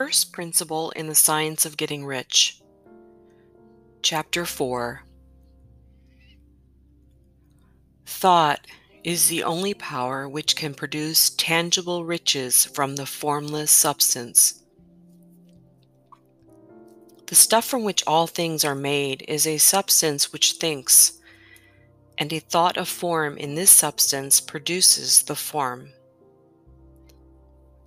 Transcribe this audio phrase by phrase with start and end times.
[0.00, 2.62] First Principle in the Science of Getting Rich.
[4.00, 5.02] Chapter 4
[8.06, 8.66] Thought
[9.04, 14.62] is the only power which can produce tangible riches from the formless substance.
[17.26, 21.20] The stuff from which all things are made is a substance which thinks,
[22.16, 25.90] and a thought of form in this substance produces the form.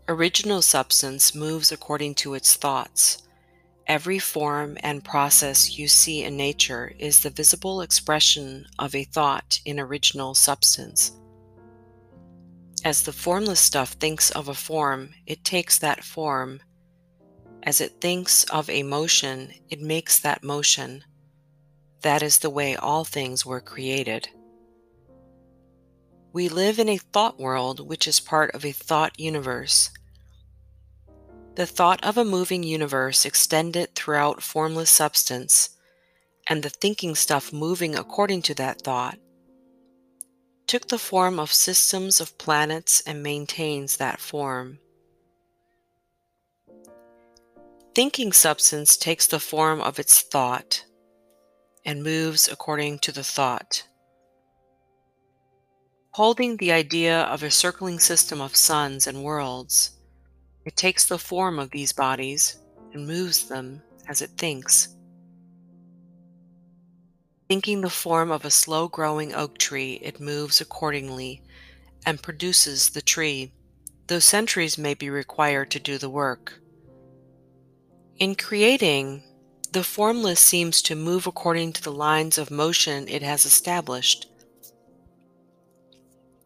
[0.09, 3.19] Original substance moves according to its thoughts.
[3.87, 9.61] Every form and process you see in nature is the visible expression of a thought
[9.63, 11.13] in original substance.
[12.83, 16.59] As the formless stuff thinks of a form, it takes that form.
[17.63, 21.05] As it thinks of a motion, it makes that motion.
[22.01, 24.27] That is the way all things were created.
[26.33, 29.91] We live in a thought world which is part of a thought universe.
[31.53, 35.69] The thought of a moving universe extended throughout formless substance,
[36.47, 39.19] and the thinking stuff moving according to that thought,
[40.65, 44.79] took the form of systems of planets and maintains that form.
[47.93, 50.83] Thinking substance takes the form of its thought
[51.85, 53.83] and moves according to the thought
[56.13, 59.97] holding the idea of a circling system of suns and worlds.
[60.63, 62.59] It takes the form of these bodies
[62.93, 64.89] and moves them as it thinks.
[67.49, 71.41] Thinking the form of a slow growing oak tree, it moves accordingly
[72.05, 73.51] and produces the tree,
[74.05, 76.59] though centuries may be required to do the work.
[78.19, 79.23] In creating,
[79.71, 84.27] the formless seems to move according to the lines of motion it has established.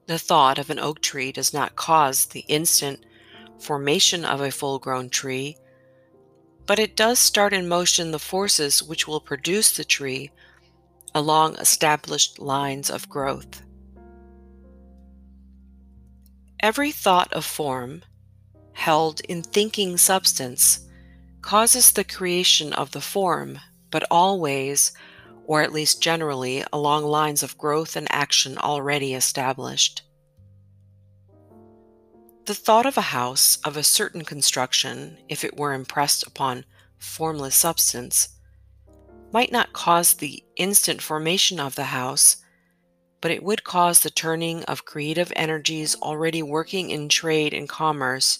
[0.07, 3.05] The thought of an oak tree does not cause the instant
[3.59, 5.57] formation of a full grown tree,
[6.65, 10.31] but it does start in motion the forces which will produce the tree
[11.13, 13.61] along established lines of growth.
[16.61, 18.03] Every thought of form,
[18.73, 20.87] held in thinking substance,
[21.41, 23.59] causes the creation of the form,
[23.91, 24.93] but always
[25.47, 30.03] or at least generally, along lines of growth and action already established.
[32.45, 36.65] The thought of a house of a certain construction, if it were impressed upon
[36.97, 38.29] formless substance,
[39.31, 42.37] might not cause the instant formation of the house,
[43.21, 48.39] but it would cause the turning of creative energies already working in trade and commerce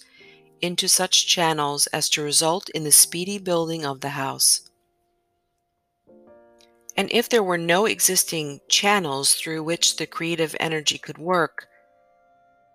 [0.61, 4.61] into such channels as to result in the speedy building of the house.
[6.97, 11.67] And if there were no existing channels through which the creative energy could work,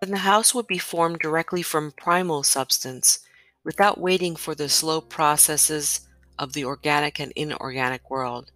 [0.01, 3.19] then the house would be formed directly from primal substance
[3.65, 8.53] without waiting for the slow processes of the organic and inorganic world.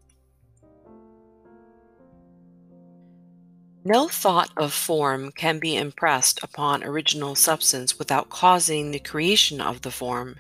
[3.85, 9.83] No thought of form can be impressed upon original substance without causing the creation of
[9.83, 10.37] the form.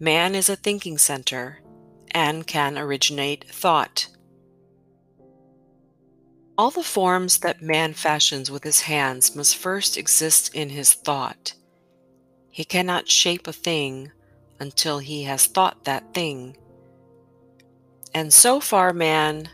[0.00, 1.61] Man is a thinking center,
[2.12, 4.08] and can originate thought.
[6.56, 11.54] All the forms that man fashions with his hands must first exist in his thought.
[12.50, 14.12] He cannot shape a thing
[14.60, 16.56] until he has thought that thing.
[18.14, 19.48] And so far, man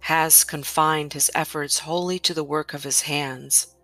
[0.00, 3.74] has confined his efforts wholly to the work of his hands.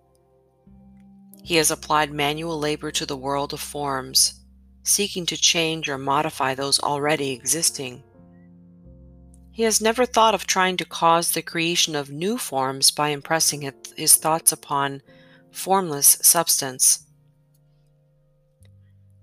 [1.42, 4.43] He has applied manual labor to the world of forms
[4.84, 8.04] seeking to change or modify those already existing.
[9.50, 13.72] He has never thought of trying to cause the creation of new forms by impressing
[13.96, 15.02] his thoughts upon
[15.50, 17.06] formless substance.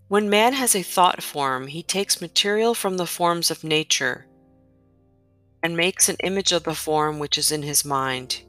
[0.08, 4.28] When man has a thought form, he takes material from the forms of nature
[5.64, 8.42] and makes an image of the form which is in his mind.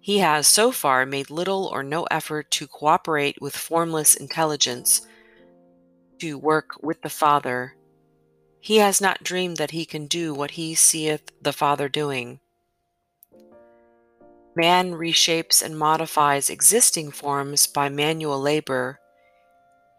[0.00, 5.06] He has so far made little or no effort to cooperate with formless intelligence
[6.20, 7.76] to work with the Father,
[8.60, 12.40] he has not dreamed that he can do what he seeth the Father doing.
[14.56, 18.98] Man reshapes and modifies existing forms by manual labor.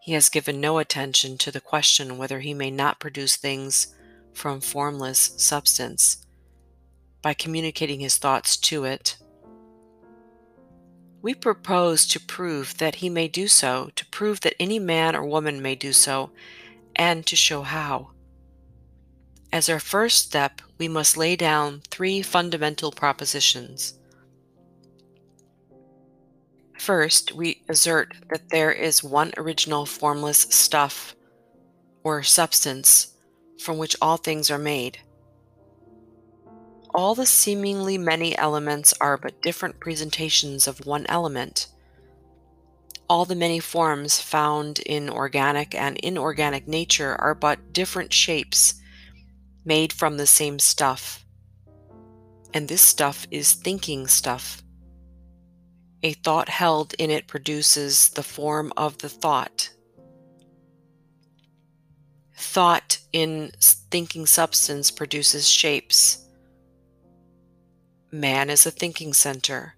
[0.02, 3.94] He has given no attention to the question whether he may not produce things
[4.34, 6.26] from formless substance
[7.22, 9.16] by communicating his thoughts to it.
[11.20, 15.24] We propose to prove that he may do so, to prove that any man or
[15.24, 16.30] woman may do so,
[16.94, 18.10] and to show how.
[19.52, 23.98] As our first step, we must lay down three fundamental propositions.
[26.78, 31.16] First, we assert that there is one original formless stuff
[32.04, 33.14] or substance
[33.58, 34.98] from which all things are made.
[36.98, 41.68] All the seemingly many elements are but different presentations of one element.
[43.08, 48.82] All the many forms found in organic and inorganic nature are but different shapes
[49.64, 51.24] made from the same stuff.
[52.52, 54.64] And this stuff is thinking stuff.
[56.02, 59.70] A thought held in it produces the form of the thought.
[62.34, 66.24] Thought in thinking substance produces shapes.
[68.10, 69.74] Man is a thinking center,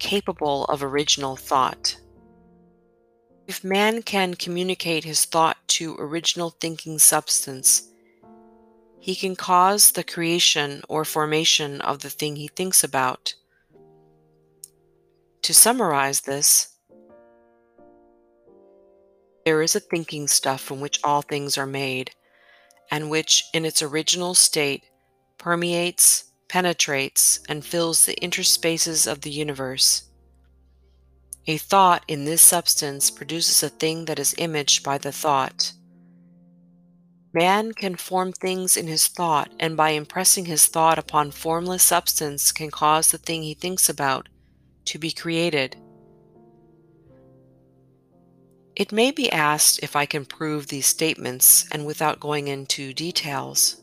[0.00, 1.96] capable of original thought.
[3.46, 7.92] If man can communicate his thought to original thinking substance,
[8.98, 13.34] he can cause the creation or formation of the thing he thinks about.
[15.42, 16.76] To summarize this,
[19.44, 22.10] there is a thinking stuff from which all things are made,
[22.90, 24.82] and which, in its original state,
[25.38, 30.04] permeates, penetrates, and fills the interspaces of the universe.
[31.46, 35.72] A thought in this substance produces a thing that is imaged by the thought.
[37.32, 42.52] Man can form things in his thought, and by impressing his thought upon formless substance,
[42.52, 44.28] can cause the thing he thinks about
[44.86, 45.76] to be created.
[48.74, 53.82] It may be asked if I can prove these statements, and without going into details,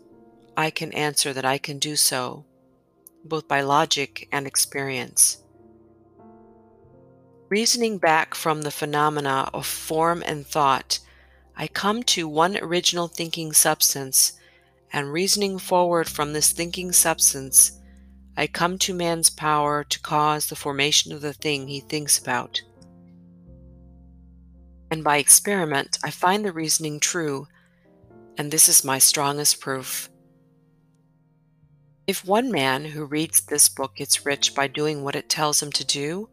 [0.57, 2.45] I can answer that I can do so,
[3.25, 5.43] both by logic and experience.
[7.49, 10.99] Reasoning back from the phenomena of form and thought,
[11.55, 14.33] I come to one original thinking substance,
[14.91, 17.79] and reasoning forward from this thinking substance,
[18.37, 22.61] I come to man's power to cause the formation of the thing he thinks about.
[24.91, 27.47] And by experiment, I find the reasoning true,
[28.37, 30.09] and this is my strongest proof.
[32.07, 35.71] If one man who reads this book gets rich by doing what it tells him
[35.71, 36.29] to do,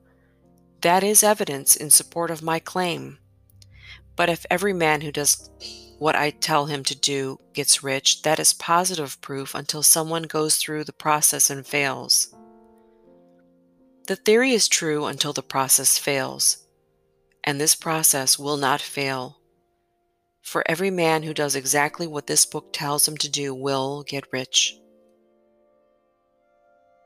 [0.83, 3.19] that is evidence in support of my claim.
[4.15, 5.51] But if every man who does
[5.99, 10.57] what I tell him to do gets rich, that is positive proof until someone goes
[10.57, 12.35] through the process and fails.
[14.09, 16.67] The theory is true until the process fails,
[17.45, 19.39] and this process will not fail.
[20.43, 24.25] For every man who does exactly what this book tells him to do will get
[24.33, 24.77] rich.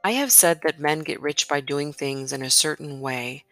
[0.06, 3.44] I have said that men get rich by doing things in a certain way,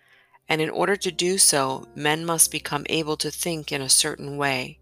[0.48, 4.36] and in order to do so, men must become able to think in a certain
[4.36, 4.78] way.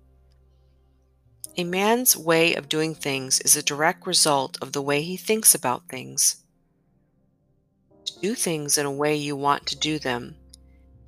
[1.57, 5.55] A man's way of doing things is a direct result of the way he thinks
[5.55, 6.45] about things.
[8.05, 10.37] To do things in a way you want to do them,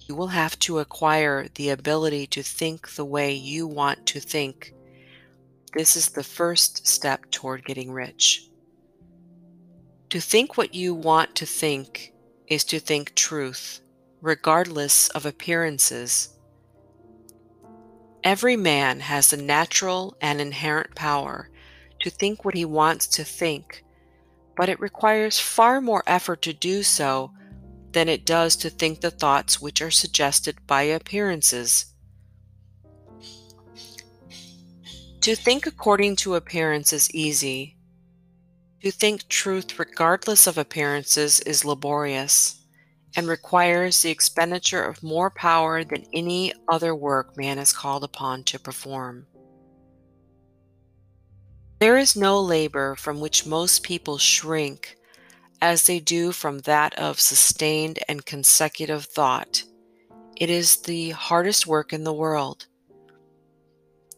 [0.09, 4.73] you will have to acquire the ability to think the way you want to think.
[5.75, 8.49] This is the first step toward getting rich.
[10.11, 12.13] To think what you want to think
[12.47, 13.81] is to think truth
[14.25, 16.31] regardless of appearances.
[18.25, 21.51] Every man has the natural and inherent power
[22.01, 23.85] to think what he wants to think,
[24.57, 27.33] but it requires far more effort to do so
[27.93, 31.93] than it does to think the thoughts which are suggested by appearances.
[35.21, 37.77] To think according to appearance is easy.
[38.85, 42.61] To think truth regardless of appearances is laborious
[43.17, 48.45] and requires the expenditure of more power than any other work man is called upon
[48.45, 49.27] to perform.
[51.79, 54.99] There is no labor from which most people shrink
[55.63, 59.63] as they do from that of sustained and consecutive thought.
[60.37, 62.67] It is the hardest work in the world.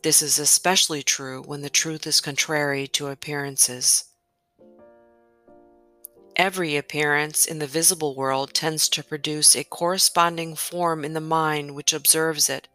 [0.02, 4.06] This is especially true when the truth is contrary to appearances.
[6.36, 11.74] Every appearance in the visible world tends to produce a corresponding form in the mind
[11.74, 12.68] which observes it,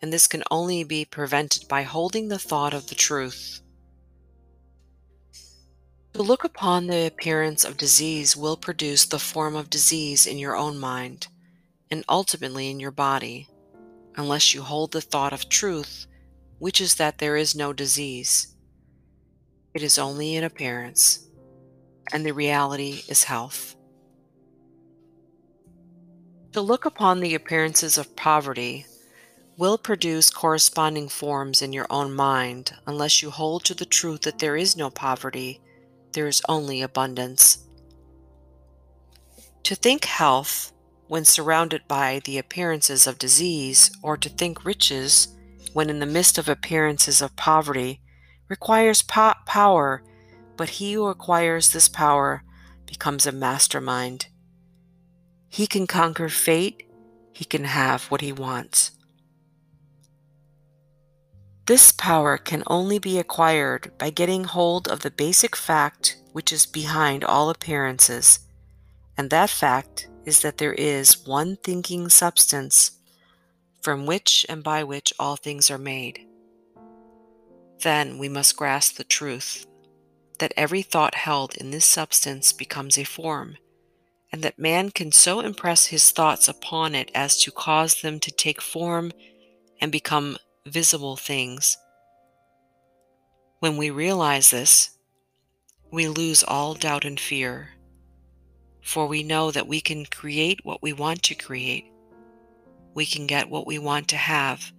[0.00, 3.60] and this can only be prevented by holding the thought of the truth.
[6.12, 10.56] To look upon the appearance of disease will produce the form of disease in your
[10.56, 11.26] own mind,
[11.90, 13.48] and ultimately in your body,
[14.14, 16.06] unless you hold the thought of truth,
[16.60, 18.54] which is that there is no disease.
[19.74, 21.24] It is only an appearance
[22.12, 23.76] and the reality is health.
[26.52, 28.86] To look upon the appearances of poverty
[29.56, 34.38] will produce corresponding forms in your own mind unless you hold to the truth that
[34.38, 35.60] there is no poverty,
[36.12, 37.66] there is only abundance.
[39.64, 40.72] To think health
[41.08, 45.28] when surrounded by the appearances of disease, or to think riches,
[45.72, 48.00] when in the midst of appearances of poverty,
[48.48, 50.02] requires po- power,
[50.56, 52.42] but he who acquires this power
[52.86, 54.26] becomes a mastermind.
[55.48, 56.84] He can conquer fate,
[57.32, 58.92] he can have what he wants.
[61.66, 66.66] This power can only be acquired by getting hold of the basic fact which is
[66.66, 68.40] behind all appearances,
[69.16, 72.92] and that fact is that there is one thinking substance
[73.82, 76.26] from which and by which all things are made.
[77.82, 79.66] Then we must grasp the truth
[80.38, 83.56] that every thought held in this substance becomes a form,
[84.32, 88.30] and that man can so impress his thoughts upon it as to cause them to
[88.30, 89.12] take form
[89.80, 90.36] and become
[90.66, 91.76] visible things.
[93.60, 94.90] When we realize this,
[95.90, 97.70] we lose all doubt and fear,
[98.82, 101.86] for we know that we can create what we want to create,
[102.94, 104.72] we can get what we want to have,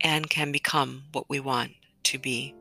[0.00, 1.72] and can become what we want
[2.04, 2.54] to be.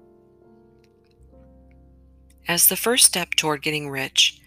[2.47, 4.39] As the first step toward getting rich,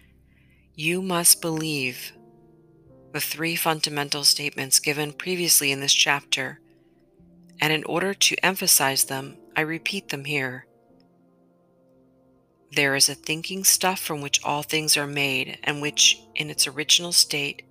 [0.73, 2.13] you must believe
[3.13, 6.59] the three fundamental statements given previously in this chapter,
[7.59, 10.65] and in order to emphasize them, I repeat them here.
[12.71, 16.65] There is a thinking stuff from which all things are made, and which, in its
[16.65, 17.63] original state,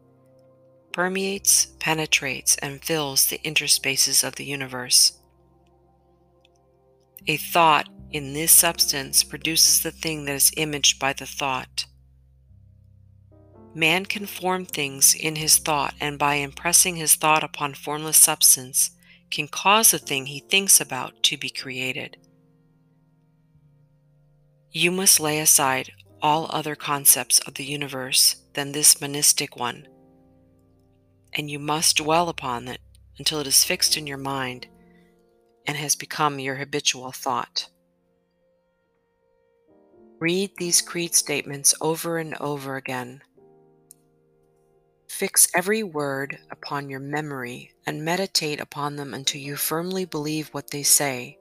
[0.92, 5.18] permeates, penetrates, and fills the interspaces of the universe.
[7.26, 11.86] A thought in this substance produces the thing that is imaged by the thought.
[13.74, 18.90] Man can form things in his thought, and by impressing his thought upon formless substance,
[19.30, 22.16] can cause the thing he thinks about to be created.
[24.72, 29.86] You must lay aside all other concepts of the universe than this monistic one,
[31.32, 32.80] and you must dwell upon it
[33.18, 34.66] until it is fixed in your mind
[35.66, 37.68] and has become your habitual thought.
[40.20, 43.22] Read these creed statements over and over again.
[45.08, 50.70] Fix every word upon your memory and meditate upon them until you firmly believe what
[50.70, 51.38] they say.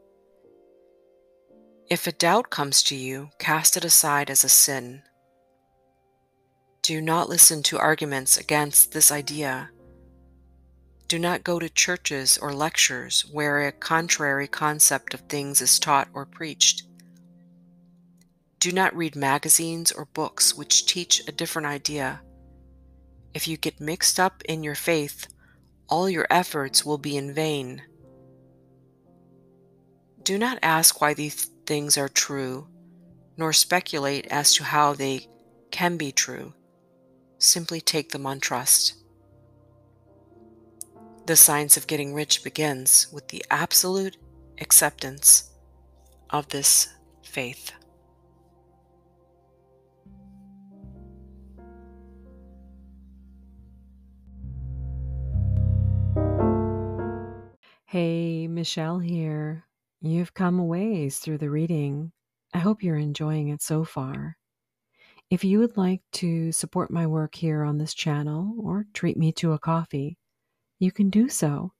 [1.89, 5.03] If a doubt comes to you, cast it aside as a sin.
[6.81, 9.71] Do not listen to arguments against this idea.
[11.09, 16.07] Do not go to churches or lectures where a contrary concept of things is taught
[16.13, 16.83] or preached.
[18.59, 22.21] Do not read magazines or books which teach a different idea.
[23.33, 25.27] If you get mixed up in your faith,
[25.87, 27.81] all your efforts will be in vain.
[30.23, 32.67] Do not ask why these things are true,
[33.37, 35.27] nor speculate as to how they
[35.71, 36.53] can be true.
[37.37, 38.95] Simply take them on trust.
[41.27, 44.17] The science of getting rich begins with the absolute
[44.59, 45.49] acceptance
[46.29, 46.89] of this
[47.23, 47.71] faith.
[58.59, 59.65] Michelle here.
[60.01, 62.11] You've come a ways through the reading.
[62.53, 64.35] I hope you're enjoying it so far.
[65.29, 69.31] If you would like to support my work here on this channel or treat me
[69.33, 70.17] to a coffee,
[70.77, 71.71] you can do so.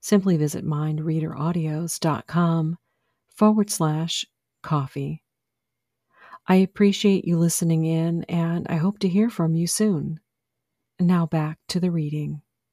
[0.00, 2.78] Simply visit mindreaderaudios.com
[3.36, 4.26] forward slash
[4.60, 5.22] coffee.
[6.48, 10.18] I appreciate you listening in and I hope to hear from you soon.
[10.98, 12.42] Now back to the reading.